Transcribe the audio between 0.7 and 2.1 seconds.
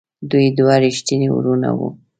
ریښتیني وروڼه وو.